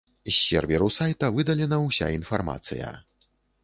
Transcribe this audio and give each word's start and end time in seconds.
З 0.29 0.33
серверу 0.45 0.87
сайта 0.95 1.31
выдалена 1.37 1.81
ўся 1.87 2.11
інфармацыя. 2.19 2.87